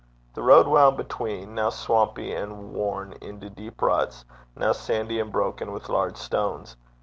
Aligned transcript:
The 0.33 0.41
road 0.41 0.65
wound 0.67 0.97
between, 0.97 1.53
now 1.53 1.69
swampy 1.69 2.33
and 2.33 2.73
worn 2.73 3.13
into 3.21 3.51
deep 3.51 3.79
ruts, 3.83 4.25
now 4.55 4.71
sandy 4.71 5.19
and 5.19 5.31
broken 5.31 5.71
with 5.71 5.89
large 5.89 6.17
stones. 6.17 6.75